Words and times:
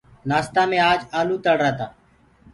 نآستآ 0.29 0.63
مي 0.69 0.77
آج 0.91 1.01
آلوُ 1.19 1.35
تݪرآ 1.43 1.71
تآ۔ 1.77 1.85